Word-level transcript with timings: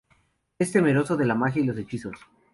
Es 0.57 0.71
temeroso 0.71 1.15
de 1.15 1.27
la 1.27 1.35
magia 1.35 1.61
y 1.61 1.65
los 1.67 1.77
hechizos. 1.77 2.17